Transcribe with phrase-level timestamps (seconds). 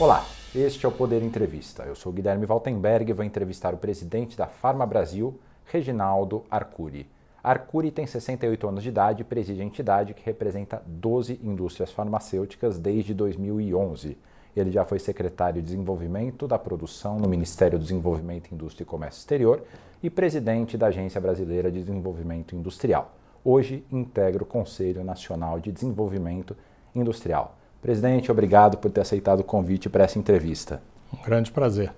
[0.00, 1.82] Olá, este é o Poder Entrevista.
[1.82, 7.06] Eu sou Guilherme Valtenberg e vou entrevistar o presidente da Farma Brasil, Reginaldo Arcuri.
[7.44, 12.78] Arcuri tem 68 anos de idade e preside a entidade que representa 12 indústrias farmacêuticas
[12.78, 14.16] desde 2011.
[14.56, 19.18] Ele já foi secretário de Desenvolvimento da Produção no Ministério do Desenvolvimento, Indústria e Comércio
[19.18, 19.62] Exterior
[20.02, 23.14] e presidente da Agência Brasileira de Desenvolvimento Industrial.
[23.44, 26.56] Hoje integra o Conselho Nacional de Desenvolvimento
[26.94, 27.59] Industrial.
[27.82, 30.82] Presidente, obrigado por ter aceitado o convite para essa entrevista.
[31.12, 31.92] Um grande prazer.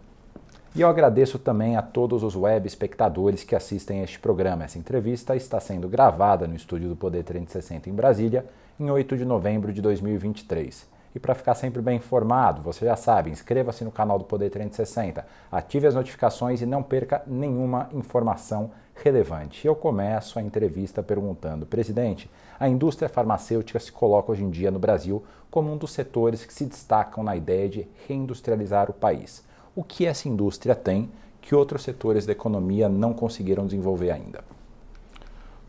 [0.75, 4.65] E eu agradeço também a todos os web espectadores que assistem a este programa.
[4.65, 8.47] Essa entrevista está sendo gravada no estúdio do Poder 360 em Brasília,
[8.81, 10.92] em 8 de novembro de 2023.
[11.15, 15.27] E para ficar sempre bem informado, você já sabe, inscreva-se no canal do Poder 360,
[15.51, 19.67] ative as notificações e não perca nenhuma informação relevante.
[19.67, 24.79] Eu começo a entrevista perguntando, presidente, a indústria farmacêutica se coloca hoje em dia no
[24.79, 29.45] Brasil como um dos setores que se destacam na ideia de reindustrializar o país.
[29.75, 31.11] O que essa indústria tem
[31.41, 34.45] que outros setores da economia não conseguiram desenvolver ainda?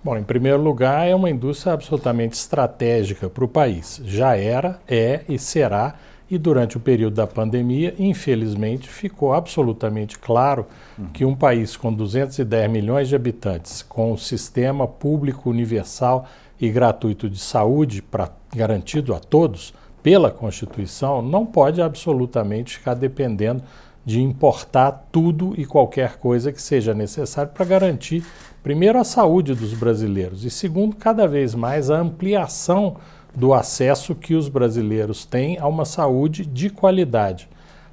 [0.04, 4.02] Bom, em primeiro lugar, é uma indústria absolutamente estratégica para o país.
[4.04, 5.96] Já era, é e será.
[6.30, 10.66] E durante o período da pandemia, infelizmente, ficou absolutamente claro
[11.14, 16.26] que um país com 210 milhões de habitantes, com um sistema público universal
[16.60, 23.64] e gratuito de saúde para garantido a todos pela Constituição, não pode absolutamente ficar dependendo
[24.06, 28.26] de importar tudo e qualquer coisa que seja necessário para garantir,
[28.64, 32.96] primeiro, a saúde dos brasileiros e, segundo, cada vez mais a ampliação
[33.36, 37.50] do acesso que os brasileiros têm a uma saúde de qualidade.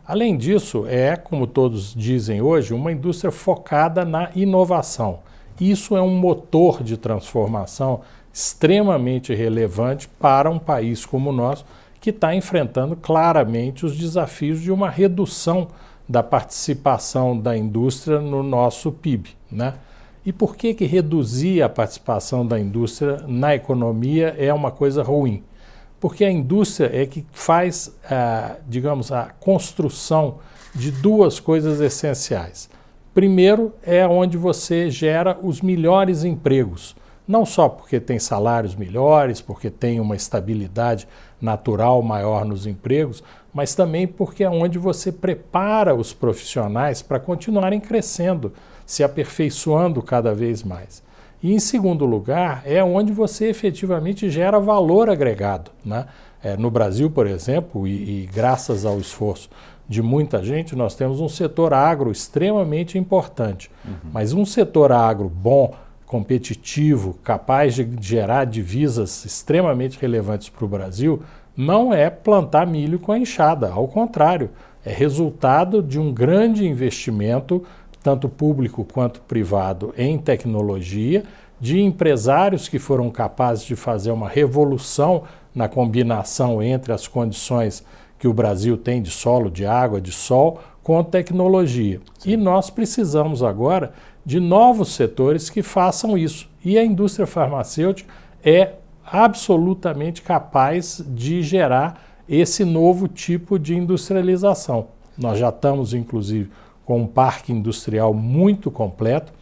[0.06, 5.20] Além disso, é, como todos dizem hoje, uma indústria focada na inovação.
[5.60, 8.00] Isso é um motor de transformação
[8.32, 11.64] extremamente relevante para um país como o nosso,
[12.00, 15.68] que está enfrentando claramente os desafios de uma redução
[16.08, 19.30] da participação da indústria no nosso PIB.
[19.50, 19.74] Né?
[20.24, 25.42] E por que, que reduzir a participação da indústria na economia é uma coisa ruim?
[25.98, 30.38] Porque a indústria é que faz, a, digamos, a construção
[30.74, 32.68] de duas coisas essenciais.
[33.12, 36.94] Primeiro, é onde você gera os melhores empregos
[37.30, 41.06] não só porque tem salários melhores, porque tem uma estabilidade
[41.40, 43.22] natural maior nos empregos,
[43.54, 48.52] mas também porque é onde você prepara os profissionais para continuarem crescendo,
[48.90, 51.00] se aperfeiçoando cada vez mais.
[51.40, 55.70] E, em segundo lugar, é onde você efetivamente gera valor agregado.
[55.84, 56.06] Né?
[56.42, 59.48] É, no Brasil, por exemplo, e, e graças ao esforço
[59.88, 63.70] de muita gente, nós temos um setor agro extremamente importante.
[63.84, 64.10] Uhum.
[64.12, 65.72] Mas um setor agro bom,
[66.04, 71.22] competitivo, capaz de gerar divisas extremamente relevantes para o Brasil,
[71.56, 74.50] não é plantar milho com a enxada, ao contrário,
[74.84, 77.64] é resultado de um grande investimento,
[78.02, 81.22] tanto público quanto privado, em tecnologia,
[81.60, 85.24] de empresários que foram capazes de fazer uma revolução
[85.54, 87.84] na combinação entre as condições
[88.18, 92.00] que o Brasil tem de solo, de água, de sol, com tecnologia.
[92.18, 92.32] Sim.
[92.32, 93.92] E nós precisamos agora
[94.24, 96.48] de novos setores que façam isso.
[96.64, 98.12] E a indústria farmacêutica
[98.44, 98.74] é
[99.04, 104.88] absolutamente capaz de gerar esse novo tipo de industrialização.
[105.18, 106.50] Nós já estamos, inclusive,
[106.90, 109.32] com um parque industrial muito completo.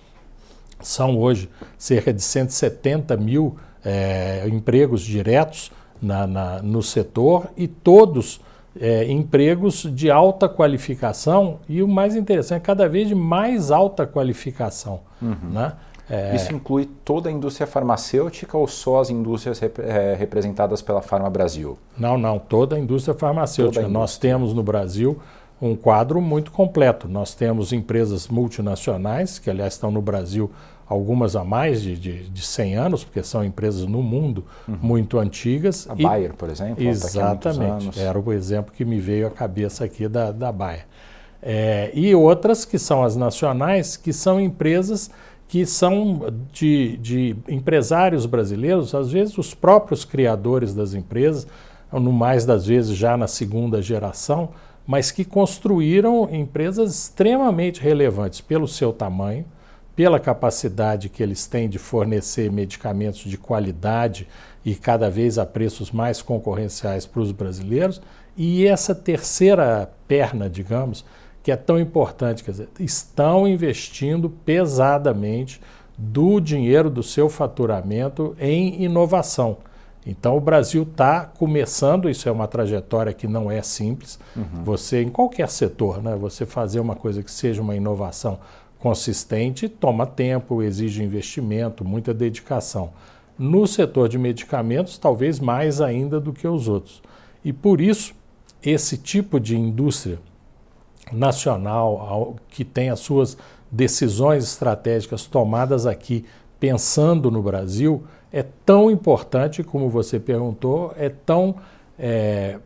[0.82, 1.48] São hoje
[1.78, 8.38] cerca de 170 mil é, empregos diretos na, na, no setor e todos
[8.78, 15.00] é, empregos de alta qualificação e o mais interessante, cada vez de mais alta qualificação.
[15.22, 15.50] Uhum.
[15.50, 15.72] Né?
[16.10, 16.36] É...
[16.36, 21.30] Isso inclui toda a indústria farmacêutica ou só as indústrias rep é, representadas pela Farma
[21.30, 21.78] Brasil?
[21.96, 23.80] Não, não, toda a indústria farmacêutica.
[23.80, 24.00] A indústria.
[24.00, 25.18] Nós temos no Brasil
[25.60, 27.08] um quadro muito completo.
[27.08, 30.50] Nós temos empresas multinacionais, que aliás estão no Brasil
[30.86, 34.78] algumas a mais de, de, de 100 anos, porque são empresas no mundo uhum.
[34.80, 35.88] muito antigas.
[35.90, 36.82] A e, Bayer, por exemplo?
[36.82, 40.86] Exatamente, era o exemplo que me veio à cabeça aqui da, da Bayer.
[41.42, 45.10] É, e outras que são as nacionais, que são empresas
[45.48, 46.20] que são
[46.52, 51.46] de, de empresários brasileiros, às vezes os próprios criadores das empresas,
[51.90, 54.50] no mais das vezes já na segunda geração,
[54.88, 59.44] mas que construíram empresas extremamente relevantes pelo seu tamanho,
[59.94, 64.26] pela capacidade que eles têm de fornecer medicamentos de qualidade
[64.64, 68.00] e cada vez a preços mais concorrenciais para os brasileiros,
[68.34, 71.04] e essa terceira perna, digamos,
[71.42, 75.60] que é tão importante, quer dizer, estão investindo pesadamente
[75.98, 79.58] do dinheiro do seu faturamento em inovação.
[80.08, 84.18] Então o Brasil está começando, isso é uma trajetória que não é simples.
[84.34, 84.64] Uhum.
[84.64, 88.38] Você, em qualquer setor, né, você fazer uma coisa que seja uma inovação
[88.78, 92.90] consistente toma tempo, exige investimento, muita dedicação.
[93.38, 97.02] No setor de medicamentos, talvez mais ainda do que os outros.
[97.44, 98.14] E por isso,
[98.62, 100.18] esse tipo de indústria
[101.12, 103.36] nacional que tem as suas
[103.70, 106.24] decisões estratégicas tomadas aqui
[106.58, 111.56] pensando no Brasil é tão importante, como você perguntou, é tão
[111.98, 112.58] é,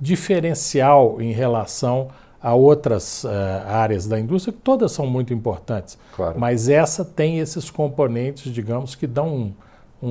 [0.00, 2.08] diferencial em relação
[2.42, 3.28] a outras uh,
[3.66, 5.98] áreas da indústria, que todas são muito importantes.
[6.16, 6.38] Claro.
[6.40, 9.52] Mas essa tem esses componentes, digamos, que dão um,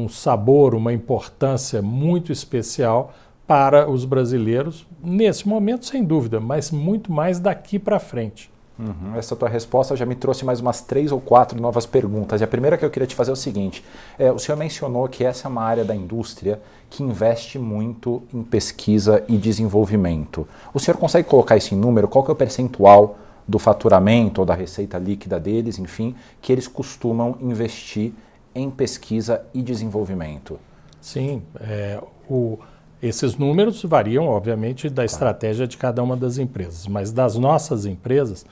[0.03, 3.13] um sabor, uma importância muito especial
[3.47, 8.51] para os brasileiros, nesse momento, sem dúvida, mas muito mais daqui para frente.
[8.79, 9.17] Uhum.
[9.17, 12.39] Essa tua resposta já me trouxe mais umas três ou quatro novas perguntas.
[12.39, 13.83] E a primeira que eu queria te fazer é o seguinte:
[14.17, 18.41] é, o senhor mencionou que essa é uma área da indústria que investe muito em
[18.41, 20.47] pesquisa e desenvolvimento.
[20.73, 22.07] O senhor consegue colocar isso em número?
[22.07, 26.67] Qual que é o percentual do faturamento ou da receita líquida deles, enfim, que eles
[26.67, 28.13] costumam investir
[28.55, 30.57] em pesquisa e desenvolvimento?
[31.01, 32.57] Sim, é, o,
[33.01, 38.45] esses números variam, obviamente, da estratégia de cada uma das empresas, mas das nossas empresas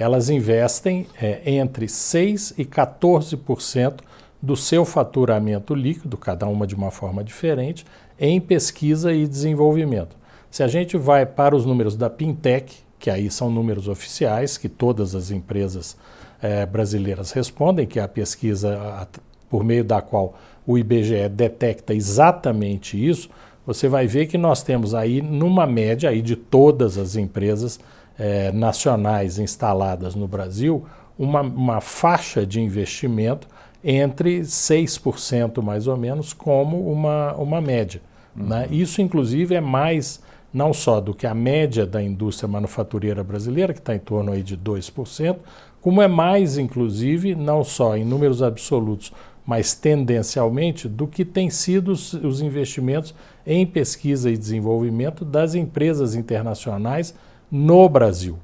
[0.00, 4.00] elas investem é, entre 6% e 14%
[4.40, 7.84] do seu faturamento líquido, cada uma de uma forma diferente,
[8.18, 10.16] em pesquisa e desenvolvimento.
[10.50, 14.70] Se a gente vai para os números da Pintec, que aí são números oficiais, que
[14.70, 15.98] todas as empresas
[16.40, 19.06] é, brasileiras respondem, que é a pesquisa a,
[19.50, 20.34] por meio da qual
[20.66, 23.28] o IBGE detecta exatamente isso,
[23.66, 27.78] você vai ver que nós temos aí, numa média aí de todas as empresas
[28.22, 30.84] eh, nacionais instaladas no Brasil
[31.18, 33.48] uma, uma faixa de investimento
[33.82, 38.02] entre 6% mais ou menos como uma, uma média.
[38.36, 38.46] Uhum.
[38.46, 38.68] Né?
[38.70, 40.20] Isso, inclusive, é mais
[40.52, 44.42] não só do que a média da indústria manufatureira brasileira, que está em torno aí
[44.42, 45.36] de 2%,
[45.80, 49.14] como é mais, inclusive, não só em números absolutos,
[49.46, 53.14] mas tendencialmente, do que têm sido os, os investimentos
[53.46, 57.14] em pesquisa e desenvolvimento das empresas internacionais
[57.50, 58.38] no Brasil.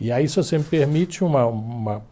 [0.00, 2.02] E aí, se você me permite uma, uma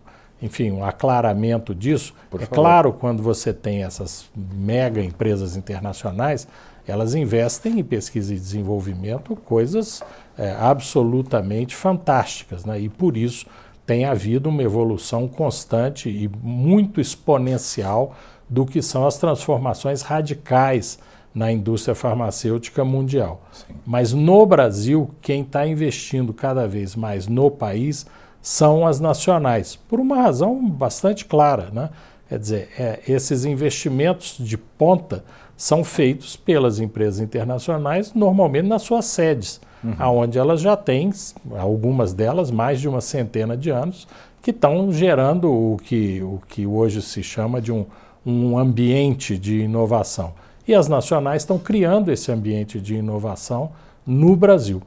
[0.40, 2.54] enfim, um aclaramento disso, Por é favor.
[2.54, 6.46] claro, quando você tem essas mega empresas internacionais,
[6.86, 10.02] elas investem em pesquisa e desenvolvimento coisas
[10.38, 12.78] é, absolutamente fantásticas, né?
[12.80, 13.46] e por isso
[13.84, 18.14] tem havido uma evolução constante e muito exponencial
[18.48, 20.98] do que são as transformações radicais
[21.36, 23.42] na indústria farmacêutica mundial.
[23.52, 23.74] Sim.
[23.84, 28.06] Mas no Brasil, quem está investindo cada vez mais no país
[28.40, 31.68] são as nacionais, por uma razão bastante clara.
[31.70, 31.90] Né?
[32.26, 35.22] Quer dizer, é, esses investimentos de ponta
[35.54, 40.20] são feitos pelas empresas internacionais, normalmente nas suas sedes, uhum.
[40.20, 41.10] onde elas já têm,
[41.58, 44.08] algumas delas, mais de uma centena de anos,
[44.40, 47.84] que estão gerando o que, o que hoje se chama de um,
[48.24, 50.32] um ambiente de inovação.
[50.66, 53.70] E as nacionais estão criando esse ambiente de inovação
[54.04, 54.82] no Brasil.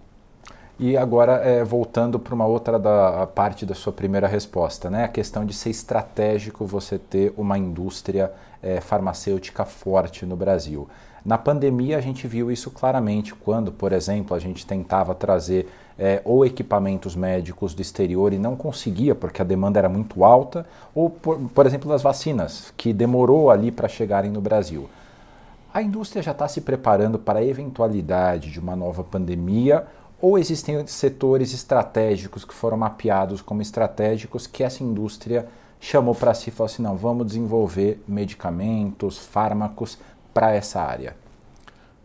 [0.77, 5.05] E agora, é, voltando para uma outra da, parte da sua primeira resposta, né?
[5.05, 8.31] a questão de ser estratégico você ter uma indústria
[8.61, 10.87] é, farmacêutica forte no Brasil.
[11.23, 16.21] Na pandemia, a gente viu isso claramente quando, por exemplo, a gente tentava trazer é,
[16.25, 21.09] ou equipamentos médicos do exterior e não conseguia porque a demanda era muito alta, ou,
[21.09, 24.89] por, por exemplo, das vacinas, que demorou ali para chegarem no Brasil.
[25.73, 29.85] A indústria já está se preparando para a eventualidade de uma nova pandemia
[30.21, 35.47] ou existem setores estratégicos que foram mapeados como estratégicos que essa indústria
[35.79, 39.97] chamou para si e falou assim: não, vamos desenvolver medicamentos, fármacos
[40.33, 41.15] para essa área?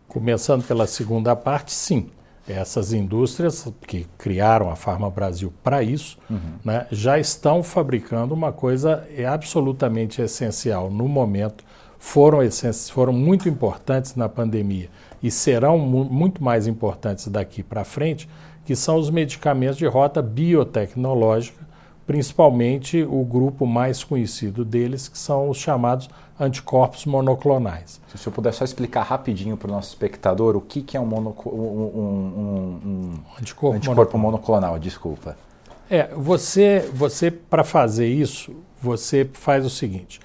[0.07, 2.09] Começando pela segunda parte, sim.
[2.47, 6.59] Essas indústrias que criaram a Farma Brasil para isso, uhum.
[6.63, 11.65] né, já estão fabricando uma coisa absolutamente essencial no momento
[12.05, 12.39] foram,
[12.91, 14.89] foram muito importantes na pandemia
[15.23, 18.29] e serão mu muito mais importantes daqui para frente,
[18.63, 21.67] que são os medicamentos de rota biotecnológica,
[22.05, 26.07] principalmente o grupo mais conhecido deles, que são os chamados
[26.39, 27.99] anticorpos monoclonais.
[28.07, 30.99] Se o senhor puder só explicar rapidinho para o nosso espectador o que, que é
[30.99, 34.69] um, mono, um, um, um anticorpo, anticorpo monoclonal.
[34.69, 35.35] monoclonal, desculpa.
[35.89, 40.19] É, você, você para fazer isso, você faz o seguinte: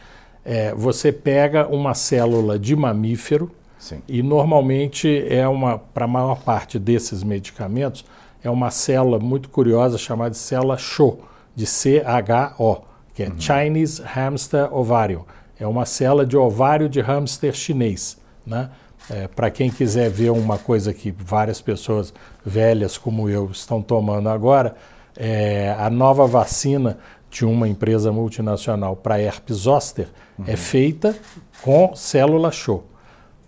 [0.50, 4.02] é, você pega uma célula de mamífero Sim.
[4.08, 8.04] e normalmente é uma, para a maior parte desses medicamentos,
[8.42, 11.20] é uma célula muito curiosa chamada de célula CHO,
[11.54, 12.82] de CHO,
[13.14, 13.38] que é uhum.
[13.38, 15.24] Chinese Hamster Ovarium.
[15.56, 18.18] É uma célula de ovário de hamster chinês.
[18.44, 18.70] Né?
[19.08, 22.12] É, Para quem quiser ver uma coisa que várias pessoas
[22.44, 24.74] velhas como eu estão tomando agora,
[25.16, 26.98] é, a nova vacina
[27.30, 30.08] de uma empresa multinacional para herpes zoster
[30.38, 30.44] uhum.
[30.46, 31.16] é feita
[31.62, 32.84] com célula show.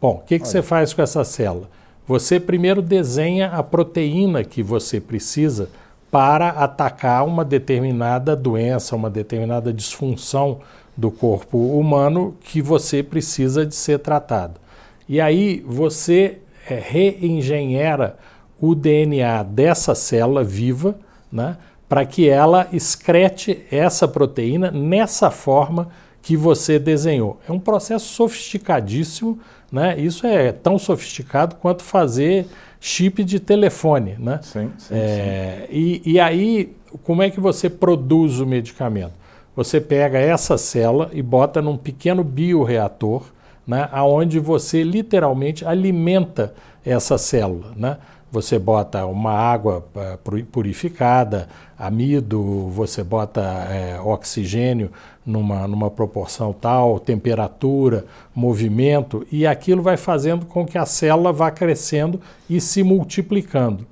[0.01, 1.69] Bom, o que, que você faz com essa célula?
[2.07, 5.69] Você primeiro desenha a proteína que você precisa
[6.11, 10.61] para atacar uma determinada doença, uma determinada disfunção
[10.97, 14.61] do corpo humano que você precisa de ser tratado.
[15.09, 18.19] E aí você é, reengenhera
[18.61, 20.95] o DNA dessa célula viva,
[21.31, 21.57] né,
[21.93, 25.91] para que ela excrete essa proteína nessa forma
[26.23, 27.39] que você desenhou.
[27.47, 29.39] É um processo sofisticadíssimo,
[29.71, 30.01] né?
[30.01, 32.47] Isso é tão sofisticado quanto fazer
[32.81, 34.41] chip de telefone, né?
[34.41, 35.77] Sim, sim, é, sim.
[35.77, 39.13] E, e aí, como é que você produz o medicamento?
[39.55, 43.25] Você pega essa célula e bota num pequeno bioreator,
[43.67, 46.55] né, aonde você literalmente alimenta
[46.87, 47.99] essa célula, né?
[48.33, 54.91] Você bota uma água uh, purificada, amido, você bota é, oxigênio
[55.25, 61.51] numa, numa proporção tal, temperatura, movimento, e aquilo vai fazendo com que a célula vá
[61.51, 63.87] crescendo e se multiplicando.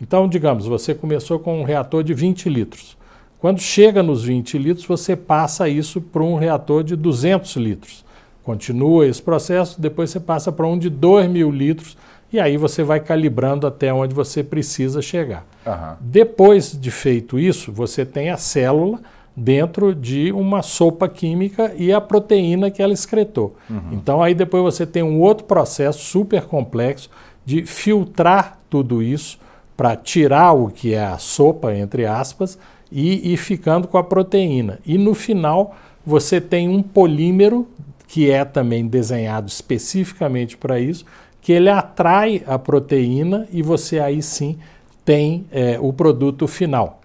[0.00, 2.96] Então, digamos, você começou com um reator de 20 litros.
[3.38, 8.02] Quando chega nos 20 litros, você passa isso para um reator de 200 litros.
[8.42, 11.98] Continua esse processo, depois você passa para um de 2 mil litros
[12.34, 15.46] e aí você vai calibrando até onde você precisa chegar.
[15.64, 15.96] Uhum.
[16.00, 18.98] Depois de feito isso, você tem a célula
[19.36, 23.54] dentro de uma sopa química e a proteína que ela excretou.
[23.70, 23.82] Uhum.
[23.92, 27.08] Então aí depois você tem um outro processo super complexo
[27.46, 29.38] de filtrar tudo isso
[29.76, 32.58] para tirar o que é a sopa, entre aspas,
[32.90, 34.80] e ir ficando com a proteína.
[34.84, 37.68] E no final você tem um polímero
[38.08, 41.04] que é também desenhado especificamente para isso,
[41.44, 44.58] que ele atrai a proteína e você aí sim
[45.04, 47.02] tem é, o produto final,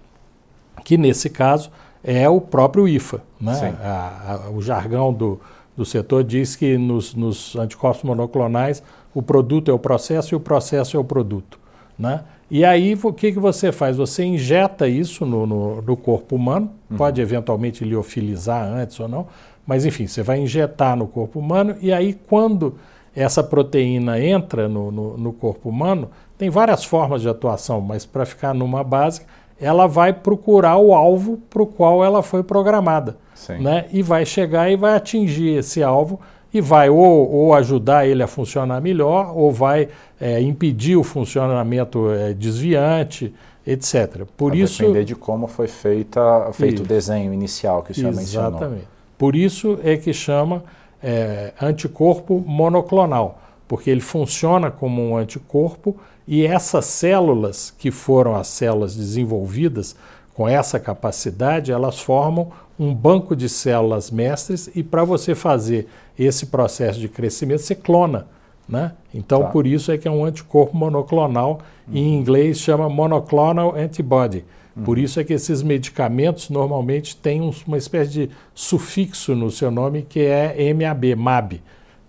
[0.86, 1.70] que nesse caso
[2.02, 3.22] é o próprio IFA.
[3.40, 3.76] Né?
[3.84, 5.42] A, a, o jargão do,
[5.76, 8.82] do setor diz que nos, nos, anticorpos monoclonais
[9.14, 11.60] o produto é o processo e o processo é o produto.
[11.98, 12.22] Né?
[12.50, 13.98] E aí o que, que você faz?
[13.98, 16.96] Você injeta isso no, no, no corpo humano, uhum.
[16.96, 19.28] pode eventualmente liofilizar antes ou não,
[19.68, 22.78] mas enfim, você vai injetar no corpo humano e aí quando
[23.16, 28.26] essa proteína entra no, no, no corpo humano, tem várias formas de atuação, mas para
[28.26, 29.26] ficar numa básica,
[29.60, 33.18] ela vai procurar o alvo para o qual ela foi programada.
[33.60, 33.86] Né?
[33.92, 36.20] E vai chegar e vai atingir esse alvo
[36.54, 39.90] e vai ou, ou ajudar ele a funcionar melhor, ou vai
[40.20, 43.34] é, impedir o funcionamento é, desviante,
[43.66, 44.26] etc.
[44.36, 46.84] Por vai isso depender de como foi feita, feito isso.
[46.84, 48.28] o desenho inicial que o senhor Exatamente.
[48.28, 48.60] mencionou.
[48.60, 48.88] Exatamente.
[49.18, 50.64] Por isso é que chama
[51.02, 55.96] é, anticorpo monoclonal, porque ele funciona como um anticorpo
[56.28, 59.96] e essas células, que foram as células desenvolvidas
[60.34, 65.88] com essa capacidade, elas formam um banco de células mestres e para você fazer
[66.18, 68.28] esse processo de crescimento, você clona.
[68.68, 68.92] Né?
[69.14, 69.48] Então, tá.
[69.48, 71.96] por isso é que é um anticorpo monoclonal, uhum.
[71.96, 74.46] em inglês chama monoclonal antibody.
[74.84, 79.70] Por isso é que esses medicamentos normalmente têm um, uma espécie de sufixo no seu
[79.72, 81.62] nome que é MAB, MAB.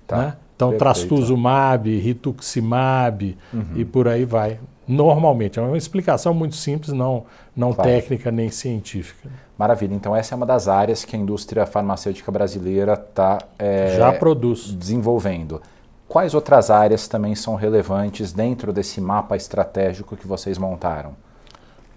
[0.07, 0.17] Tá.
[0.17, 0.37] Né?
[0.61, 0.79] Então, Perfeito.
[0.79, 3.65] trastuzumab, rituximab uhum.
[3.77, 4.59] e por aí vai.
[4.87, 5.59] Normalmente.
[5.59, 7.25] É uma explicação muito simples, não,
[7.57, 7.89] não claro.
[7.89, 9.31] técnica nem científica.
[9.57, 9.95] Maravilha.
[9.95, 14.71] Então, essa é uma das áreas que a indústria farmacêutica brasileira está é, já produz
[14.73, 15.63] desenvolvendo.
[16.07, 21.15] Quais outras áreas também são relevantes dentro desse mapa estratégico que vocês montaram?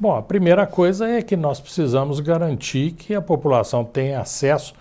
[0.03, 4.73] Bom, a primeira coisa é que nós precisamos garantir que a população tenha acesso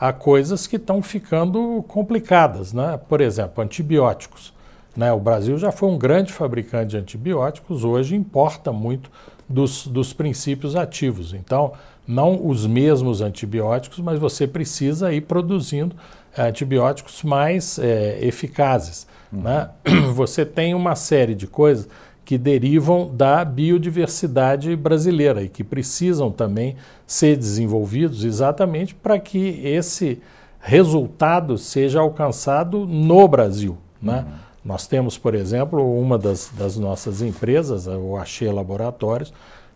[0.00, 2.98] a coisas que estão ficando complicadas, né?
[3.06, 4.54] Por exemplo, antibióticos.
[4.96, 5.12] Né?
[5.12, 9.10] O Brasil já foi um grande fabricante de antibióticos, hoje importa muito
[9.46, 11.34] dos, dos princípios ativos.
[11.34, 11.74] Então,
[12.08, 15.94] não os mesmos antibióticos, mas você precisa ir produzindo
[16.38, 19.06] antibióticos mais é, eficazes.
[19.30, 19.42] Uhum.
[19.42, 19.68] Né?
[20.14, 21.88] Você tem uma série de coisas
[22.30, 30.22] que derivam da biodiversidade brasileira e que precisam também ser desenvolvidos exatamente para que esse
[30.60, 33.76] resultado seja alcançado no Brasil.
[34.00, 34.24] Né?
[34.24, 34.34] Uhum.
[34.64, 39.32] Nós temos, por exemplo, uma das, das nossas empresas, o Axê Laboratórios,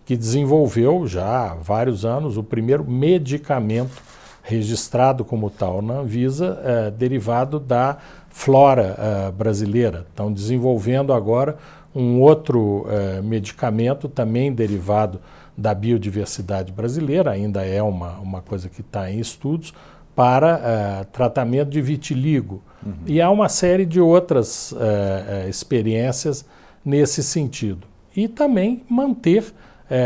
[0.07, 4.01] que desenvolveu já há vários anos o primeiro medicamento
[4.45, 7.97] registrado como tal na Anvisa, eh, derivado da
[8.29, 10.07] flora eh, brasileira.
[10.09, 11.57] Estão desenvolvendo agora
[11.95, 15.21] um outro eh, medicamento também derivado
[15.57, 19.73] da biodiversidade brasileira, ainda é uma, uma coisa que está em estudos,
[20.17, 22.63] para eh, tratamento de vitiligo.
[22.85, 22.93] Uhum.
[23.07, 26.45] E há uma série de outras é, experiências
[26.85, 27.87] nesse sentido.
[28.15, 29.53] E também manter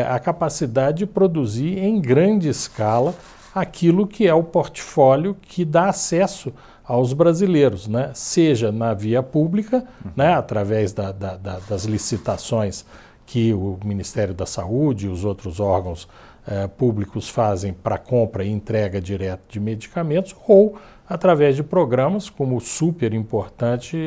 [0.08, 3.14] a capacidade de produzir em grande escala
[3.54, 6.52] aquilo que é o portfólio que dá acesso
[6.88, 8.10] aos brasileiros, né?
[8.14, 9.84] seja na via pública,
[10.16, 10.32] né?
[10.32, 12.86] através da, da, da, das licitações
[13.26, 16.08] que o Ministério da Saúde e os outros órgãos
[16.46, 22.58] eh, públicos fazem para compra e entrega direta de medicamentos, ou através de programas como
[22.58, 23.98] super importante,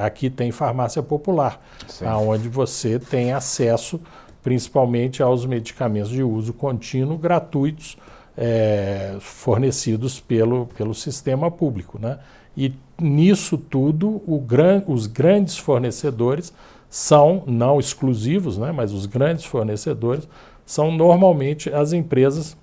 [0.00, 1.60] aqui tem farmácia popular,
[2.24, 4.00] onde você tem acesso
[4.44, 7.96] principalmente aos medicamentos de uso contínuo gratuitos
[8.40, 11.98] é, fornecidos pelo, pelo sistema público.
[12.00, 12.18] Né?
[12.56, 16.52] E nisso tudo, gran, os grandes fornecedores
[16.88, 20.26] são, não exclusivos, né, mas os grandes fornecedores
[20.64, 22.56] são normalmente as empresas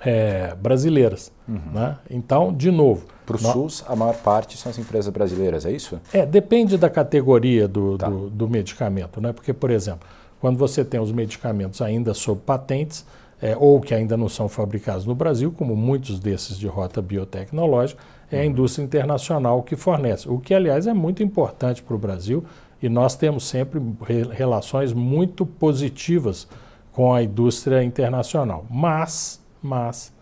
[0.00, 1.32] é, brasileiras.
[1.48, 1.60] Uhum.
[1.74, 1.96] Né?
[2.08, 3.06] Então, de novo.
[3.26, 6.00] Para o SUS, a maior parte são as empresas brasileiras, é isso?
[6.12, 8.08] É, depende da categoria do, tá.
[8.08, 9.20] do, do medicamento.
[9.20, 9.34] Né?
[9.34, 10.08] Porque, por exemplo,
[10.40, 13.04] quando você tem os medicamentos ainda sob patentes,
[13.40, 18.02] é, ou que ainda não são fabricados no Brasil, como muitos desses de rota biotecnológica,
[18.30, 18.46] é a uhum.
[18.46, 20.28] indústria internacional que fornece.
[20.28, 22.44] O que, aliás, é muito importante para o Brasil
[22.82, 26.48] e nós temos sempre re relações muito positivas
[26.92, 28.66] com a indústria internacional.
[28.68, 30.12] Mas, mas,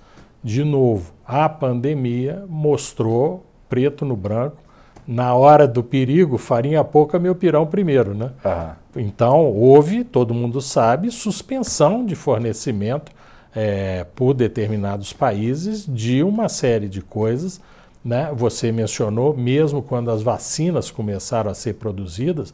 [0.42, 4.65] de novo, a pandemia mostrou preto no branco
[5.07, 8.31] na hora do perigo, farinha pouca, meu pirão primeiro, né?
[8.45, 9.03] Uhum.
[9.03, 13.13] Então, houve, todo mundo sabe, suspensão de fornecimento
[13.55, 17.61] é, por determinados países de uma série de coisas.
[18.05, 18.31] Né?
[18.35, 22.53] Você mencionou, mesmo quando as vacinas começaram a ser produzidas,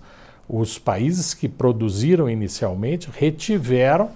[0.48, 4.10] os países que produziram inicialmente retiveram,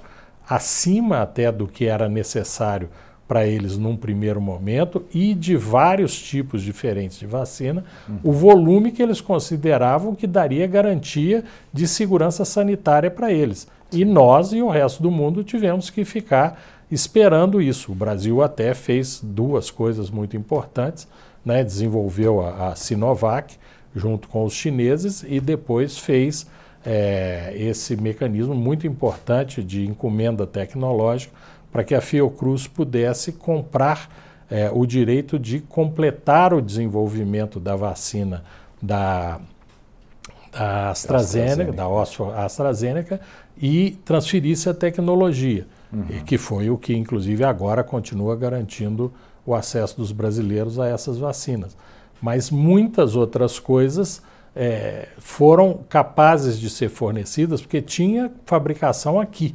[0.48, 2.88] acima até do que era necessário
[3.26, 8.18] para eles num primeiro momento e de vários tipos diferentes de vacina, uhum.
[8.22, 13.66] o volume que eles consideravam que daria garantia de segurança sanitária para eles.
[13.92, 17.92] E nós e o resto do mundo tivemos que ficar esperando isso.
[17.92, 21.08] O Brasil até fez duas coisas muito importantes,
[21.44, 21.64] né?
[21.64, 23.56] desenvolveu a, a Sinovac
[23.94, 26.46] junto com os chineses e depois fez
[26.84, 31.32] é, esse mecanismo muito importante de encomenda tecnológica
[31.76, 34.08] para que a Fiocruz pudesse comprar
[34.50, 38.42] é, o direito de completar o desenvolvimento da vacina
[38.80, 39.38] da,
[40.50, 41.84] da AstraZeneca, da
[42.42, 43.20] AstraZeneca
[43.60, 46.24] e transferisse a tecnologia, uhum.
[46.24, 49.12] que foi o que, inclusive, agora continua garantindo
[49.44, 51.76] o acesso dos brasileiros a essas vacinas.
[52.22, 54.22] Mas muitas outras coisas
[54.54, 59.54] é, foram capazes de ser fornecidas porque tinha fabricação aqui.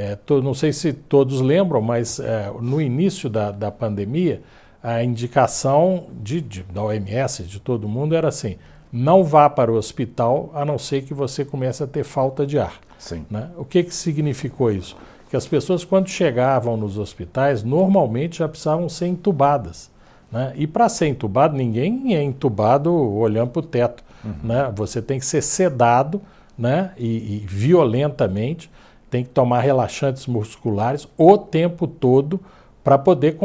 [0.00, 4.40] É, to, não sei se todos lembram, mas é, no início da, da pandemia,
[4.82, 8.56] a indicação de, de, da OMS, de todo mundo, era assim:
[8.90, 12.58] não vá para o hospital a não ser que você comece a ter falta de
[12.58, 12.80] ar.
[12.98, 13.26] Sim.
[13.30, 13.50] Né?
[13.58, 14.96] O que, que significou isso?
[15.28, 19.90] Que as pessoas, quando chegavam nos hospitais, normalmente já precisavam ser entubadas.
[20.32, 20.54] Né?
[20.56, 24.02] E para ser entubado, ninguém é entubado olhando para o teto.
[24.24, 24.34] Uhum.
[24.44, 24.72] Né?
[24.74, 26.22] Você tem que ser sedado
[26.56, 26.92] né?
[26.96, 28.70] e, e violentamente
[29.10, 32.40] tem que tomar relaxantes musculares o tempo todo
[32.82, 33.36] para poder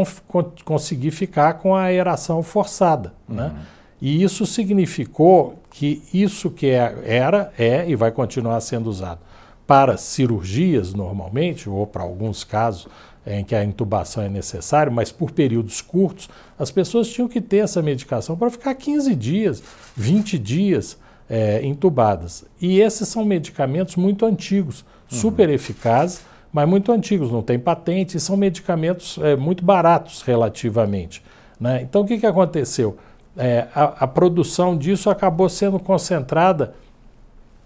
[0.63, 3.13] conseguir ficar com a aeração forçada.
[3.27, 3.43] Né?
[3.43, 3.49] Uhum.
[3.49, 3.65] Né?
[4.01, 9.19] E isso significou que isso que é, era, é e vai continuar sendo usado
[9.65, 12.87] para cirurgias normalmente, ou para alguns casos
[13.25, 17.57] em que a intubação é necessária, mas por períodos curtos, as pessoas tinham que ter
[17.57, 19.63] essa medicação para ficar 15 dias,
[19.95, 20.97] 20 dias
[21.27, 22.45] é, entubadas.
[22.61, 28.19] E esses são medicamentos muito antigos super eficazes, mas muito antigos, não tem patente, e
[28.19, 31.21] são medicamentos é, muito baratos relativamente.
[31.59, 31.81] Né?
[31.81, 32.97] Então, o que, que aconteceu?
[33.37, 36.73] É, a, a, produção disso acabou sendo concentrada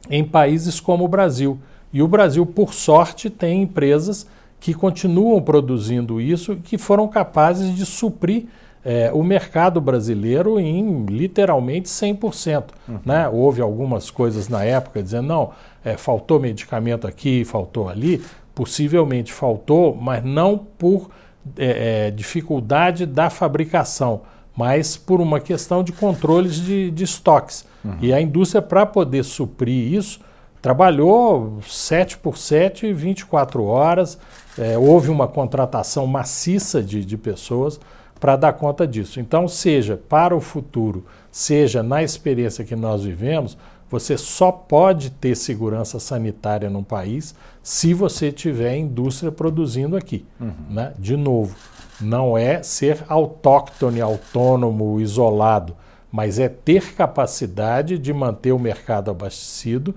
[0.09, 1.59] em países como o Brasil.
[1.93, 4.25] E o Brasil, por sorte, tem empresas
[4.59, 8.47] que continuam produzindo isso, que foram capazes de suprir
[8.83, 12.63] é, o mercado brasileiro em literalmente 100%.
[12.87, 12.99] Uhum.
[13.05, 13.27] Né?
[13.29, 15.51] Houve algumas coisas na época dizendo, não,
[15.83, 18.23] é, faltou medicamento aqui, faltou ali.
[18.53, 21.09] Possivelmente faltou, mas não por
[21.57, 24.21] é, é, dificuldade da fabricação,
[24.55, 27.65] mas por uma questão de controles de, de estoques.
[27.83, 27.95] Uhum.
[28.01, 30.19] E a indústria, para poder suprir isso,
[30.61, 34.19] trabalhou 7 por 7, 24 horas.
[34.57, 37.79] É, houve uma contratação maciça de, de pessoas
[38.19, 39.19] para dar conta disso.
[39.19, 43.57] Então, seja para o futuro, seja na experiência que nós vivemos,
[43.89, 50.25] você só pode ter segurança sanitária num país se você tiver indústria produzindo aqui.
[50.39, 50.53] Uhum.
[50.69, 50.93] Né?
[50.97, 51.55] De novo,
[51.99, 55.75] não é ser autóctone, autônomo, isolado,
[56.11, 59.93] mas é ter capacidade de manter o mercado abastecido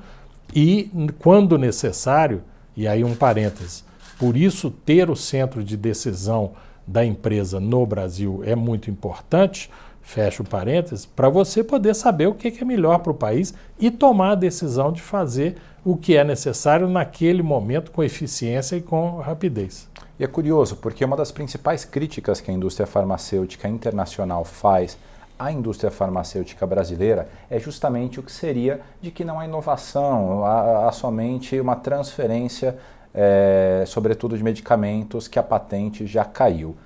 [0.54, 2.42] e, quando necessário,
[2.76, 3.84] e aí um parênteses,
[4.18, 6.52] por isso ter o centro de decisão
[6.86, 9.70] da empresa no Brasil é muito importante,
[10.02, 13.90] fecha o parênteses, para você poder saber o que é melhor para o país e
[13.90, 19.18] tomar a decisão de fazer o que é necessário naquele momento com eficiência e com
[19.18, 19.88] rapidez.
[20.18, 24.98] E é curioso, porque uma das principais críticas que a indústria farmacêutica internacional faz
[25.38, 30.88] à indústria farmacêutica brasileira é justamente o que seria de que não há inovação, há,
[30.88, 32.76] há somente uma transferência,
[33.14, 36.76] é, sobretudo de medicamentos, que a patente já caiu.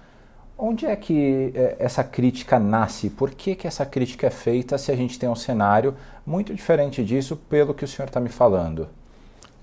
[0.59, 3.11] Onde é que é, essa crítica nasce?
[3.11, 7.05] Por que, que essa crítica é feita se a gente tem um cenário muito diferente
[7.05, 8.89] disso pelo que o senhor está me falando?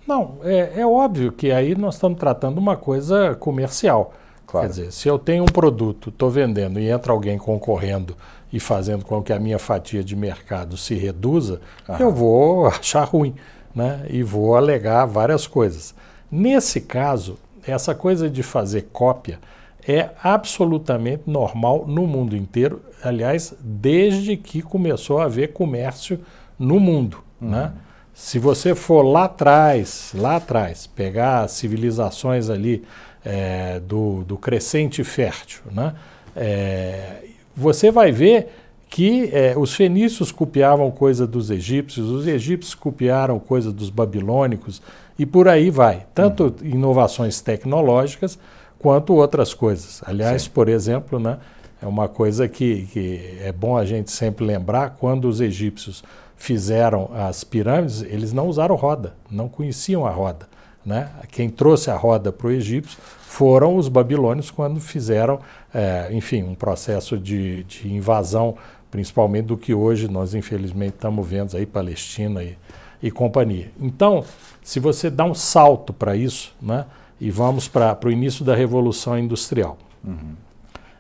[0.08, 4.14] Não, é, é, óbvio que aí nós estamos tratando uma coisa comercial.
[4.46, 4.68] Claro.
[4.68, 8.16] Quer dizer, se eu tenho um produto, estou vendendo e entra alguém concorrendo
[8.52, 12.00] e fazendo com que a minha fatia de mercado se reduza, Aham.
[12.00, 13.34] eu vou achar ruim
[13.74, 14.06] né?
[14.10, 15.96] e vou alegar várias coisas.
[16.30, 19.40] Nesse caso, essa coisa de fazer cópia
[19.88, 26.20] é absolutamente normal no mundo inteiro, aliás, desde que começou a haver comércio
[26.58, 27.18] no mundo.
[27.42, 27.50] Uhum.
[27.50, 27.72] Né?
[28.14, 32.84] Se você for lá atrás, lá atrás, pegar as civilizações ali
[33.26, 35.94] é, do, do crescente fértil, né?
[36.36, 37.24] É,
[37.56, 38.50] você vai ver
[38.90, 44.82] que é, os fenícios copiavam coisa dos egípcios, os egípcios copiaram coisa dos babilônicos
[45.18, 46.06] e por aí vai.
[46.14, 46.70] Tanto uhum.
[46.70, 48.38] inovações tecnológicas
[48.84, 50.02] quanto outras coisas.
[50.06, 50.50] Aliás, Sim.
[50.50, 51.38] por exemplo, né,
[51.82, 56.04] é uma coisa que, que é bom a gente sempre lembrar, quando os egípcios
[56.36, 60.50] fizeram as pirâmides, eles não usaram roda, não conheciam a roda.
[60.86, 61.10] Né?
[61.32, 65.40] Quem trouxe a roda para o egípcio foram os babilônios quando fizeram,
[65.74, 68.58] é, enfim, um processo de, de, invasão,
[68.92, 72.58] principalmente do que hoje nós infelizmente estamos vendo aí, Palestina e,
[73.02, 73.72] e companhia.
[73.80, 74.26] Então,
[74.62, 76.86] se você dá um salto para isso, né?
[77.20, 79.78] E vamos para o início da Revolução Industrial.
[80.04, 80.36] Uhum.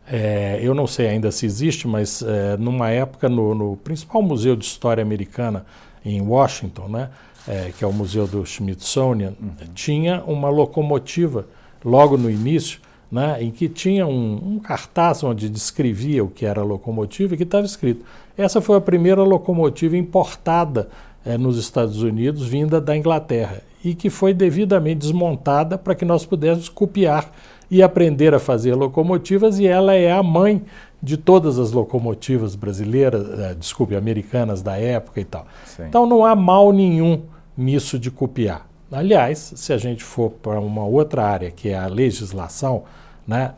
[0.08, 4.56] É, eu não sei ainda se existe, mas é, numa época no, no, principal museu
[4.56, 5.66] de história americana
[6.06, 7.10] em Washington, né,
[7.48, 9.74] é, que é o museu do Smithsonian, uhum.
[9.74, 11.46] tinha uma locomotiva
[11.84, 12.80] logo no início,
[13.12, 17.38] né, em que tinha um, um, cartaz onde descrevia o que era a locomotiva e
[17.38, 18.04] que estava escrito:
[18.38, 20.90] essa foi a primeira locomotiva importada
[21.26, 26.26] é, nos Estados Unidos, vinda da Inglaterra, e que foi devidamente desmontada para que nós
[26.26, 27.32] pudéssemos copiar
[27.70, 30.64] e aprender a fazer locomotivas, e ela é a mãe
[31.02, 35.46] de todas as locomotivas brasileiras, é, desculpe, americanas da época e tal.
[35.66, 35.84] Sim.
[35.90, 37.24] Então não há mal nenhum
[37.58, 38.66] nisso de copiar.
[38.92, 42.84] Aliás, se a gente for para uma outra área, que é a legislação,
[43.28, 43.54] né,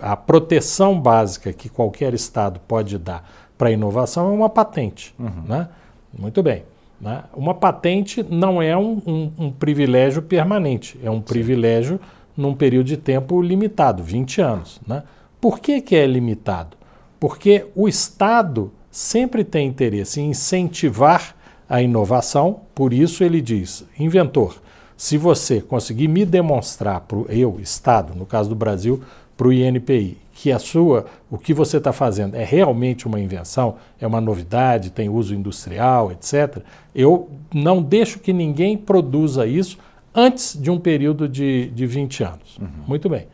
[0.00, 5.14] a proteção básica que qualquer Estado pode dar para a inovação é uma patente.
[5.18, 5.44] Uhum.
[5.48, 5.68] Né?
[6.16, 6.64] Muito bem.
[7.04, 7.22] Né?
[7.34, 12.00] Uma patente não é um, um, um privilégio permanente, é um privilégio
[12.34, 14.80] num período de tempo limitado, 20 anos.
[14.86, 15.02] Né?
[15.38, 16.78] Por que, que é limitado?
[17.20, 21.36] Porque o Estado sempre tem interesse em incentivar
[21.68, 24.56] a inovação, por isso ele diz: inventor,
[24.96, 29.02] se você conseguir me demonstrar para eu, Estado, no caso do Brasil,
[29.36, 33.76] para o INPI, que a sua, o que você está fazendo é realmente uma invenção,
[34.00, 36.62] é uma novidade, tem uso industrial, etc.,
[36.94, 39.78] eu não deixo que ninguém produza isso
[40.14, 42.58] antes de um período de, de 20 anos.
[42.58, 42.68] Uhum.
[42.86, 43.26] Muito bem.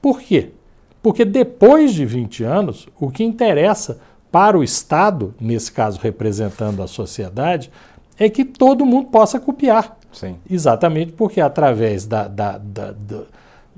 [0.00, 0.50] Por quê?
[1.02, 3.98] Porque depois de 20 anos, o que interessa
[4.30, 7.70] para o Estado, nesse caso representando a sociedade,
[8.18, 9.96] é que todo mundo possa copiar.
[10.12, 10.36] Sim.
[10.48, 13.22] Exatamente porque através da, da, da, da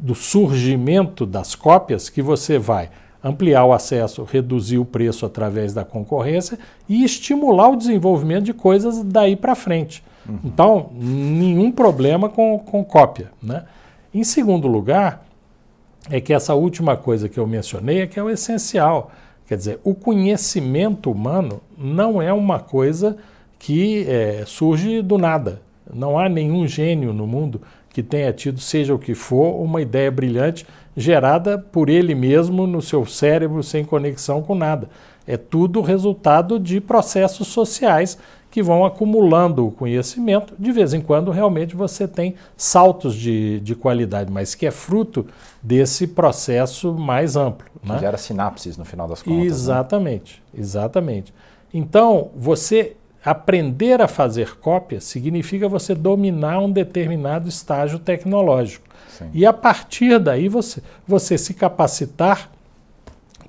[0.01, 2.91] do surgimento das cópias que você vai
[3.23, 6.59] ampliar o acesso, reduzir o preço através da concorrência
[6.89, 10.03] e estimular o desenvolvimento de coisas daí para frente.
[10.27, 10.39] Uhum.
[10.45, 13.31] Então, nenhum problema com, com cópia.
[13.43, 13.65] Né?
[14.13, 15.25] Em segundo lugar,
[16.09, 19.11] é que essa última coisa que eu mencionei é que é o essencial.
[19.47, 23.19] Quer dizer, o conhecimento humano não é uma coisa
[23.59, 25.61] que é, surge do nada.
[25.93, 27.61] Não há nenhum gênio no mundo
[27.93, 32.81] que tenha tido, seja o que for, uma ideia brilhante gerada por ele mesmo no
[32.81, 34.89] seu cérebro sem conexão com nada.
[35.27, 38.19] É tudo resultado de processos sociais
[38.51, 40.55] que vão acumulando o conhecimento.
[40.59, 45.27] De vez em quando, realmente, você tem saltos de, de qualidade, mas que é fruto
[45.63, 47.69] desse processo mais amplo.
[47.81, 47.99] Que né?
[47.99, 49.47] gera sinapses no final das contas.
[49.47, 50.61] Exatamente, né?
[50.61, 51.33] exatamente.
[51.73, 58.87] Então, você aprender a fazer cópia significa você dominar um determinado estágio tecnológico.
[59.11, 59.31] Sim.
[59.35, 62.51] E a partir daí você, você se capacitar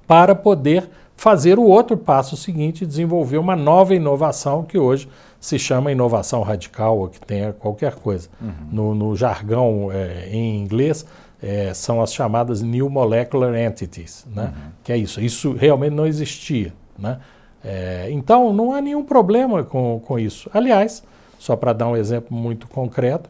[0.05, 5.07] para poder fazer o outro passo seguinte, desenvolver uma nova inovação que hoje
[5.39, 8.27] se chama inovação radical ou que tenha qualquer coisa.
[8.41, 8.51] Uhum.
[8.71, 11.05] No, no, jargão é, em inglês,
[11.41, 14.45] é, são as chamadas New Molecular Entities, né?
[14.45, 14.71] Uhum.
[14.83, 15.21] que é isso.
[15.21, 16.73] Isso realmente não existia.
[16.97, 17.19] Né?
[17.63, 20.49] É, então, não há nenhum problema com, com isso.
[20.53, 21.03] Aliás,
[21.37, 23.29] só para dar um exemplo muito concreto,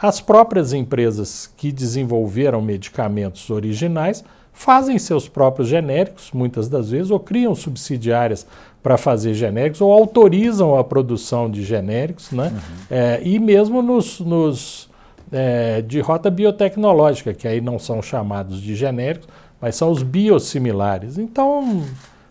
[0.00, 7.20] as próprias empresas que desenvolveram medicamentos originais fazem seus próprios genéricos, muitas das vezes, ou
[7.20, 8.46] criam subsidiárias
[8.82, 12.50] para fazer genéricos, ou autorizam a produção de genéricos, né?
[12.52, 12.86] Uhum.
[12.90, 14.88] É, e mesmo nos, nos
[15.30, 19.28] é, de rota biotecnológica, que aí não são chamados de genéricos,
[19.60, 21.18] mas são os biosimilares.
[21.18, 21.84] Então,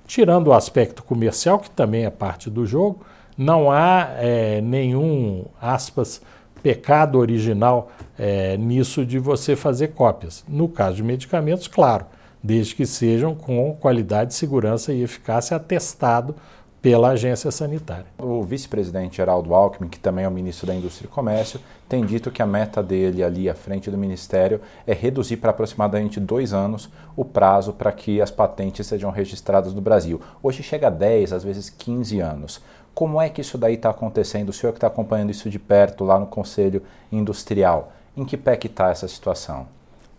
[0.09, 3.05] tirando o aspecto comercial, que também é parte do jogo,
[3.37, 6.19] não há é, nenhum, aspas,
[6.63, 10.43] pecado original é, nisso de você fazer cópias.
[10.47, 12.07] No caso de medicamentos, claro,
[12.41, 16.35] desde que sejam com qualidade, segurança e eficácia atestado
[16.81, 18.07] pela agência sanitária.
[18.17, 22.29] O vice-presidente Geraldo Alckmin, que também é o ministro da Indústria e Comércio, tem dito
[22.29, 26.87] que a meta dele ali à frente do ministério é reduzir para aproximadamente dois anos
[27.15, 30.21] o prazo para que as patentes sejam registradas no Brasil.
[30.43, 32.61] Hoje chega a 10, às vezes 15 anos.
[32.93, 34.49] Como é que isso daí está acontecendo?
[34.49, 38.55] O senhor que está acompanhando isso de perto lá no Conselho Industrial, em que pé
[38.55, 39.65] que está essa situação?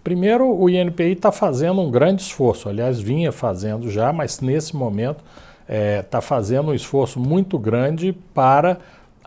[0.03, 5.23] Primeiro, o INPI está fazendo um grande esforço, aliás, vinha fazendo já, mas nesse momento
[5.69, 8.79] está é, tá fazendo um esforço muito grande para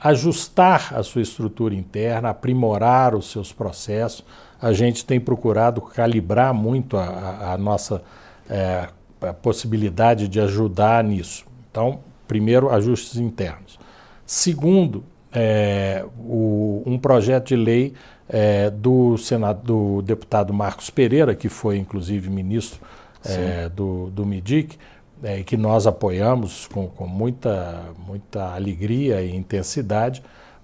[0.04, 4.26] ajustar a sua estrutura interna, aprimorar os seus processos.
[4.62, 8.04] A gente tem procurado calibrar muito a, a, nossa
[8.50, 8.90] é,
[9.22, 11.46] a possibilidade de ajudar nisso.
[11.72, 13.80] Então, primeiro, ajustes internos.
[14.26, 17.94] Segundo, é, o, um projeto de lei
[18.28, 22.80] é, do, Senado, do deputado Marcos Pereira, que foi inclusive ministro
[23.26, 24.78] é, do, do MIDIC,
[25.24, 30.22] é, que nós apoiamos com, com muita, muita alegria e intensidade,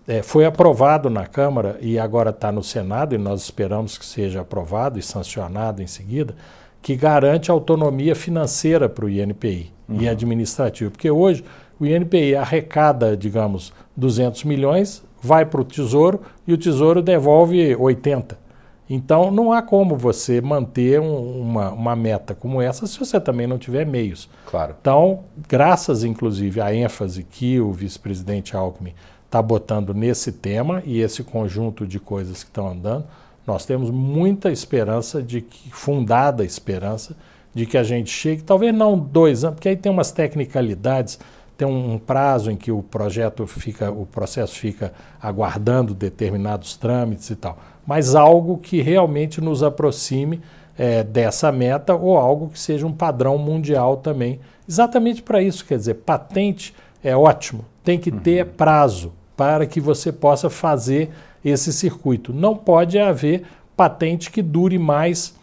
[0.08, 4.42] é, foi aprovado na Câmara e agora está no Senado, e nós esperamos que seja
[4.42, 6.36] aprovado e sancionado em seguida,
[6.82, 10.02] que garante autonomia financeira para o INPI uhum.
[10.02, 10.92] e administrativo.
[10.92, 11.44] Porque hoje
[11.80, 18.49] o INPI arrecada, digamos, 200 milhões, vai para o Tesouro e o Tesouro devolve 80.
[18.90, 23.46] Então, não há como você manter um, uma, uma meta como essa se você também
[23.46, 24.28] não tiver meios.
[24.48, 24.76] Claro.
[24.82, 31.24] Então, graças, inclusive, à ênfase que o vice-presidente Alckmin está botando nesse tema e esse
[31.24, 33.06] conjunto de coisas que estão andando,
[33.46, 37.16] nós temos muita esperança de que, fundada esperança,
[37.54, 41.20] de que a gente chegue, talvez não dois anos, porque aí tem umas tecnicalidades,
[41.60, 44.92] tem um prazo em que o projeto fica, o processo fica
[45.22, 47.58] aguardando determinados trâmites e tal
[47.90, 50.40] mas algo que realmente nos aproxime
[50.78, 54.40] é, dessa meta ou algo que seja um padrão mundial também.
[54.68, 58.54] Exatamente para isso, quer dizer, patente é ótimo, tem que ter uhum.
[58.54, 61.10] prazo para que você possa fazer
[61.44, 62.32] esse circuito.
[62.32, 65.34] Não pode haver patente que dure mais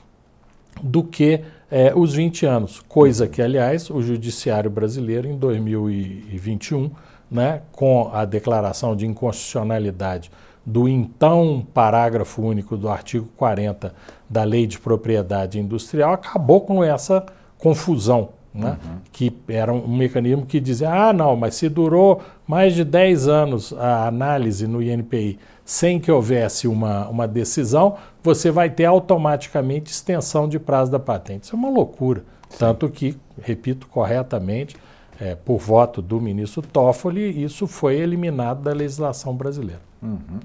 [0.80, 6.90] do que é, os 20 anos, coisa que, aliás, o Judiciário Brasileiro, em 2021,
[7.30, 10.30] né, com a declaração de inconstitucionalidade
[10.64, 13.94] do então parágrafo único do artigo 40
[14.28, 17.24] da Lei de Propriedade Industrial acabou com essa
[17.56, 18.76] confusão, né?
[18.84, 18.98] Uhum.
[19.12, 23.72] que era um mecanismo que dizia: ah, não, mas se durou mais de 10 anos
[23.74, 30.48] a análise no INPI sem que houvesse uma, uma decisão, você vai ter automaticamente extensão
[30.48, 31.44] de prazo da patente.
[31.44, 32.24] Isso é uma loucura.
[32.48, 32.56] Sim.
[32.60, 34.76] Tanto que, repito corretamente,
[35.20, 39.82] é, por voto do ministro Toffoli, isso foi eliminado da legislação brasileira.
[40.00, 40.38] Uhum.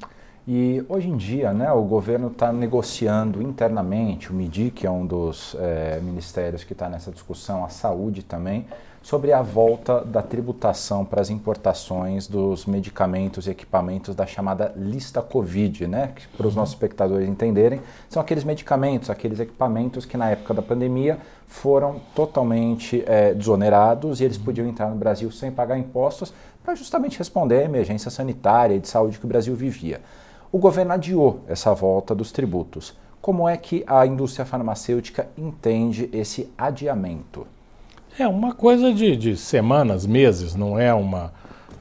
[0.48, 5.06] E hoje em dia, né, o governo está negociando internamente, o MIDI, que é um
[5.06, 8.66] dos é, ministérios que está nessa discussão, a saúde também,
[9.04, 15.22] sobre a volta da tributação para as importações dos medicamentos e equipamentos da chamada lista
[15.22, 16.14] Covid, né?
[16.38, 21.18] Para os nossos espectadores entenderem, são aqueles medicamentos, aqueles equipamentos que na época da pandemia
[21.52, 26.34] foram totalmente é, desonerados e eles podiam entrar no Brasil sem pagar impostos
[26.64, 30.00] para justamente responder à emergência sanitária e de saúde que o Brasil vivia.
[30.50, 32.96] O governo adiou essa volta dos tributos.
[33.22, 37.46] Como é que a indústria farmacêutica entende esse adiamento?
[38.18, 41.34] É uma coisa de, de semanas, meses, não é uma,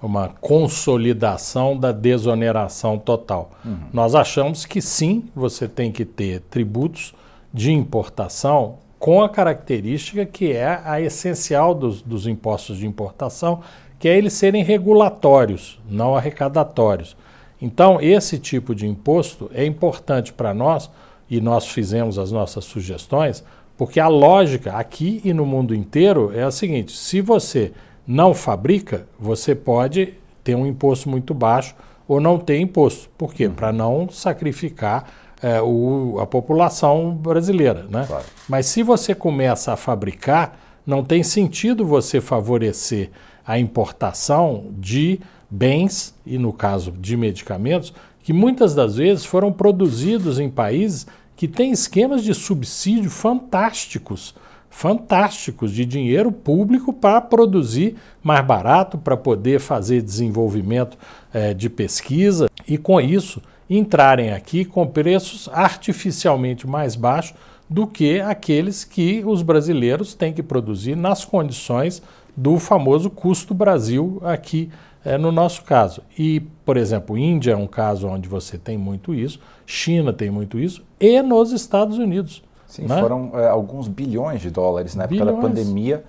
[0.03, 3.53] uma consolidação da desoneração total.
[3.65, 3.79] Uhum.
[3.93, 7.15] Nós achamos que sim, você tem que ter tributos
[7.55, 13.63] de importação com a característica que é a essencial dos, dos impostos de importação,
[13.99, 17.17] que é eles serem regulatórios, não arrecadatórios.
[17.61, 20.89] Então, esse tipo de imposto é importante para nós,
[21.31, 23.43] e nós fizemos as nossas sugestões,
[23.77, 27.73] Porque a lógica aqui e no mundo inteiro é a seguinte: se você
[28.07, 30.13] não fabrica, você pode
[30.45, 31.75] ter um imposto muito baixo
[32.07, 33.09] ou não ter imposto.
[33.17, 33.47] Por quê?
[33.47, 33.55] Uhum.
[33.55, 35.11] Para não sacrificar
[35.43, 37.87] é, o, a população brasileira.
[37.89, 38.05] Né?
[38.07, 38.25] Claro.
[38.49, 43.11] Mas se você começa a fabricar, não tem sentido você favorecer
[43.47, 50.39] a importação de bens, e no caso de medicamentos, que muitas das vezes foram produzidos
[50.39, 54.35] em países que têm esquemas de subsídio fantásticos
[54.71, 60.97] fantásticos de dinheiro público para produzir mais barato, para poder fazer desenvolvimento
[61.35, 67.35] é, de pesquisa e, com isso, entrarem aqui com preços artificialmente mais baixos
[67.69, 72.03] do que aqueles que os brasileiros têm que produzir nas condições
[72.37, 74.69] do famoso custo Brasil aqui
[75.05, 76.03] é, no nosso caso.
[76.19, 80.59] E, por exemplo, Índia é um caso onde você tem muito isso, China tem muito
[80.59, 82.43] isso, e nos Estados Unidos.
[82.67, 83.01] Sim, né?
[83.01, 86.05] foram é, alguns bilhões de dólares na época da pandemia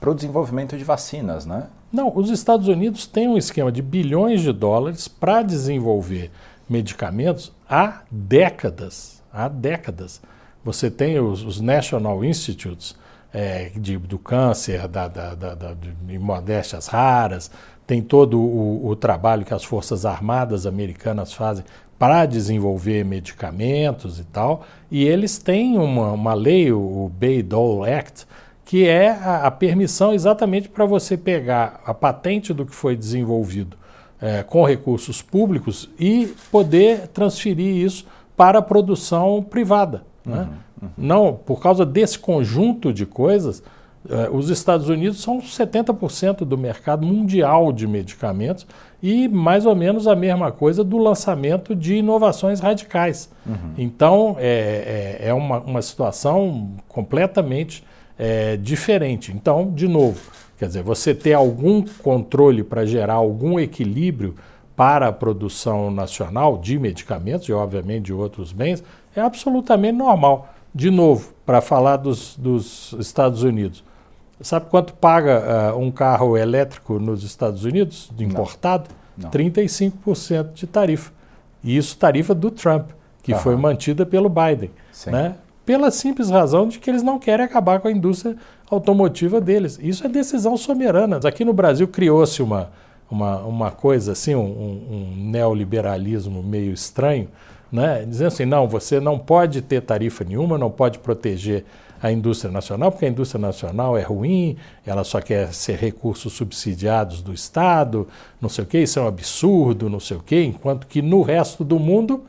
[0.00, 1.64] para o desenvolvimento de vacinas, né?
[1.92, 6.30] Não, os Estados Unidos têm um esquema de bilhões de dólares para desenvolver
[6.68, 9.22] medicamentos há décadas.
[9.32, 10.20] Há décadas.
[10.64, 12.96] Você tem os, os National Institutes
[13.32, 17.50] é, de, do câncer, da, da, da, da, de modéstias raras,
[17.86, 21.64] tem todo o, o trabalho que as Forças Armadas americanas fazem
[21.98, 28.26] para desenvolver medicamentos e tal, e eles têm uma, uma lei, o Bayh-Dole Act,
[28.64, 33.76] que é a, a permissão exatamente para você pegar a patente do que foi desenvolvido
[34.20, 40.02] é, com recursos públicos e poder transferir isso para a produção privada.
[40.24, 40.48] Né?
[40.82, 40.90] Uhum, uhum.
[40.96, 43.62] Não, por causa desse conjunto de coisas,
[44.08, 48.66] é, os Estados Unidos são 70% do mercado mundial de medicamentos
[49.02, 53.30] e mais ou menos a mesma coisa do lançamento de inovações radicais.
[53.44, 53.74] Uhum.
[53.76, 57.84] Então, é, é, é uma, uma, situação completamente
[58.18, 59.32] é, diferente.
[59.32, 60.20] Então, de novo,
[60.58, 64.34] quer dizer, você ter algum controle para gerar algum equilíbrio
[64.74, 70.54] para a produção nacional de medicamentos e, obviamente, de outros bens, é absolutamente normal.
[70.74, 73.82] De novo, para falar dos, dos Estados Unidos.
[74.40, 78.90] Sabe quanto paga uh, um carro elétrico nos Estados Unidos, de importado?
[79.16, 79.24] Não.
[79.24, 79.30] Não.
[79.30, 81.10] 35% de tarifa.
[81.64, 82.90] E isso tarifa do Trump,
[83.22, 83.42] que Aham.
[83.42, 84.70] foi mantida pelo Biden.
[85.06, 85.36] Né?
[85.66, 88.36] Pela simples razão de que eles não querem acabar com a indústria
[88.70, 89.78] automotiva deles.
[89.82, 91.18] Isso é decisão soberana.
[91.24, 92.70] Aqui no Brasil criou-se uma,
[93.10, 97.28] uma, uma coisa assim, um, um, neoliberalismo meio estranho,
[97.70, 98.04] né?
[98.08, 101.64] dizendo assim, não, você não pode ter tarifa nenhuma, não pode proteger
[102.00, 107.22] a indústria nacional, porque a indústria nacional é ruim, ela só quer ser recursos subsidiados
[107.22, 108.06] do Estado,
[108.40, 111.22] não sei o quê, isso é um absurdo, não sei o quê, enquanto que no
[111.22, 112.24] resto do mundo,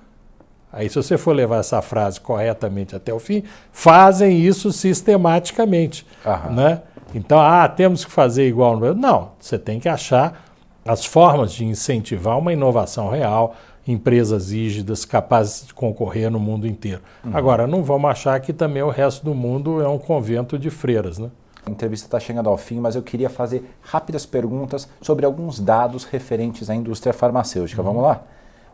[0.72, 6.06] aí se você for levar essa frase corretamente até o fim, fazem isso sistematicamente.
[6.52, 6.82] Né?
[7.16, 8.78] Então, ah, temos que fazer igual.
[8.96, 10.46] Não, você tem que achar
[10.86, 13.56] as formas de incentivar uma inovação real,
[13.88, 17.02] empresas rígidas capazes de concorrer no mundo inteiro.
[17.24, 17.32] Uhum.
[17.34, 21.18] Agora, não vamos achar que também o resto do mundo é um convento de freiras,
[21.18, 21.30] né?
[21.66, 26.06] A entrevista está chegando ao fim, mas eu queria fazer rápidas perguntas sobre alguns dados
[26.06, 27.82] referentes à indústria farmacêutica.
[27.82, 27.88] Uhum.
[27.88, 28.22] Vamos lá?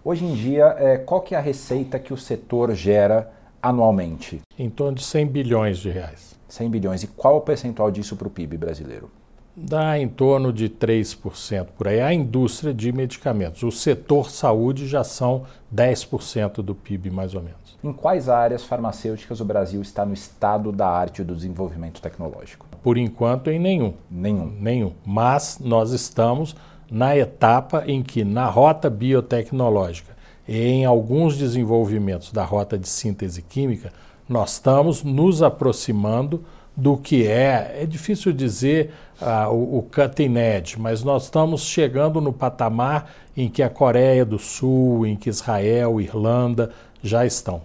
[0.06, 4.42] Hoje em dia, é, qual que é a receita que o setor gera anualmente?
[4.60, 6.36] Em torno de 100 bilhões de reais.
[6.50, 7.04] 100 bilhões.
[7.04, 9.10] E qual o percentual disso para o PIB brasileiro?
[9.56, 12.02] dá em torno de 3% por aí.
[12.02, 13.64] A indústria de medicamentos.
[13.64, 17.78] O setor saúde já são 10% do PIB, mais ou menos.
[17.84, 22.66] Em quais áreas farmacêuticas o Brasil está no estado da arte do desenvolvimento tecnológico?
[22.82, 23.94] Por enquanto, em nenhum.
[24.10, 24.48] Nenhum.
[24.60, 24.94] Nenhum.
[25.06, 26.56] Mas nós estamos
[26.90, 30.14] na etapa em que, na rota biotecnológica
[30.48, 33.92] e em alguns desenvolvimentos da rota de síntese química,
[34.28, 36.44] nós estamos nos aproximando
[36.76, 37.82] do que é.
[37.82, 38.92] É difícil dizer
[39.22, 44.26] uh, o, o cutting edge, mas nós estamos chegando no patamar em que a Coreia
[44.26, 47.62] do Sul, em que Israel, Irlanda já estão.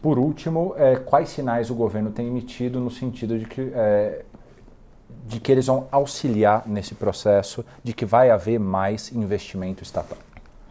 [0.00, 4.24] Por último, é, quais sinais o governo tem emitido no sentido de que, é,
[5.26, 10.18] de que eles vão auxiliar nesse processo, de que vai haver mais investimento estatal?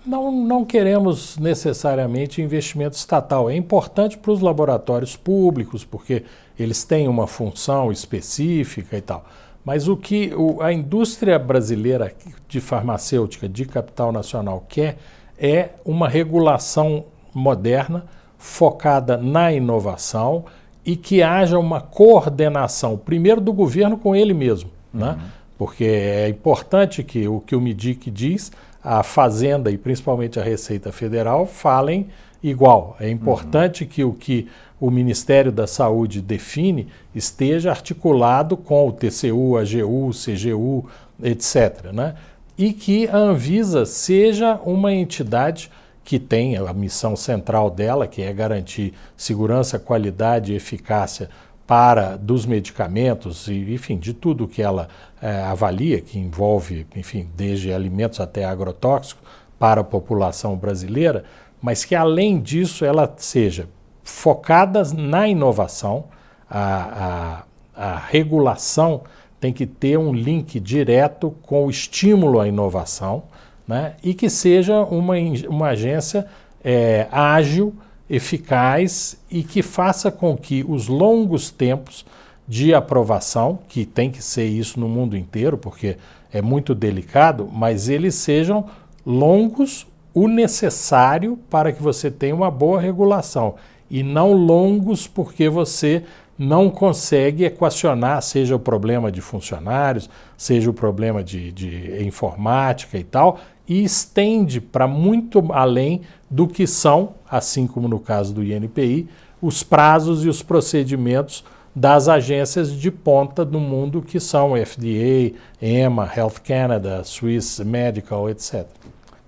[0.06, 3.50] Não, não queremos necessariamente investimento estatal.
[3.50, 6.24] É importante para os laboratórios públicos, porque
[6.58, 9.24] eles têm uma função específica e tal.
[9.64, 12.14] Mas o que a indústria brasileira
[12.48, 14.98] de farmacêutica de capital nacional quer
[15.38, 18.06] é uma regulação moderna,
[18.40, 20.46] focada na inovação
[20.86, 24.70] e que haja uma coordenação, primeiro do governo com ele mesmo.
[24.94, 25.12] Né?
[25.12, 25.16] Uhum.
[25.16, 25.20] Né?
[25.58, 28.52] Porque é importante que o que o MIDIC diz,
[28.84, 32.08] a Fazenda e principalmente a Receita Federal falem
[32.42, 32.98] igual.
[33.00, 33.90] É importante uhum.
[33.90, 34.48] que o que
[34.80, 40.90] o Ministério da Saúde define esteja articulado com o TCU, a AGU, CGU,
[41.22, 41.92] etc.
[41.94, 42.16] Né?
[42.58, 45.70] E que a Anvisa seja uma entidade
[46.04, 51.30] que tem a missão central dela, que é garantir segurança, qualidade e eficácia
[51.72, 54.90] para dos medicamentos e enfim de tudo que ela
[55.22, 59.24] é, avalia que envolve enfim desde alimentos até agrotóxicos
[59.58, 61.24] para a população brasileira
[61.62, 63.70] mas que além disso ela seja
[64.04, 66.06] focada na inovação
[66.50, 67.46] a,
[67.78, 69.04] a, a regulação
[69.40, 73.24] tem que ter um link direto com o estímulo à inovação
[73.72, 73.94] né?
[74.04, 75.14] e que seja uma,
[75.48, 76.28] uma agência
[76.62, 77.74] é, ágil
[78.10, 82.06] eficaz e que faça com que os longos tempos
[82.46, 85.96] de aprovação, que tem que ser isso no mundo inteiro, porque
[86.34, 88.66] é muito delicado, mas eles sejam
[89.06, 93.56] longos o necessário para que você tenha uma boa regulação
[93.90, 96.04] e não longos porque você
[96.38, 103.04] não consegue equacionar, seja o problema de funcionários, seja o problema de, de informática e
[103.04, 103.40] tal,
[103.72, 109.08] e estende para muito além do que são, assim como no caso do INPI,
[109.42, 111.42] os prazos e os procedimentos
[111.74, 118.68] das agências de ponta do mundo que são FDA, EMA, Health Canada, Swiss Medical, etc.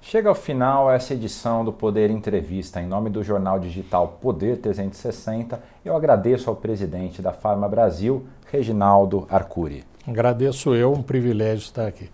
[0.02, 2.82] Chega ao final essa edição do Poder Entrevista.
[2.82, 9.26] Em nome do jornal digital Poder 360, eu agradeço ao presidente da Farma Brasil, Reginaldo
[9.30, 9.86] Arcuri.
[10.06, 12.10] Agradeço eu, um privilégio estar aqui.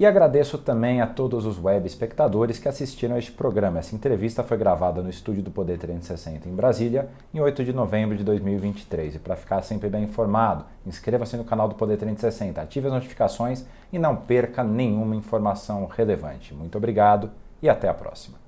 [0.00, 3.80] E agradeço também a todos os web espectadores que assistiram a este programa.
[3.80, 8.16] Essa entrevista foi gravada no estúdio do Poder 360 em Brasília, em 8 de novembro
[8.16, 9.16] de 2023.
[9.16, 13.66] E para ficar sempre bem informado, inscreva-se no canal do Poder 360, ative as notificações
[13.92, 16.54] e não perca nenhuma informação relevante.
[16.54, 17.30] Muito obrigado
[17.60, 18.39] e até a próxima.